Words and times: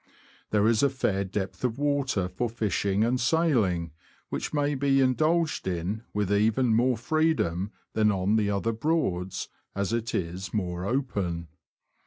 There 0.49 0.67
is 0.67 0.81
a 0.81 0.89
fair 0.89 1.23
depth 1.23 1.63
of 1.63 1.77
water 1.77 2.27
for 2.27 2.49
fishing 2.49 3.03
and 3.03 3.21
sailing, 3.21 3.91
which 4.29 4.51
may 4.51 4.73
be 4.73 4.99
indulged 4.99 5.67
in 5.67 6.01
with 6.11 6.33
even 6.33 6.73
more 6.73 6.97
freedom 6.97 7.71
than 7.93 8.11
on 8.11 8.35
the 8.35 8.49
other 8.49 8.71
Broads, 8.71 9.47
as 9.75 9.93
it 9.93 10.15
is 10.15 10.55
more 10.55 10.85
open. 10.87 11.49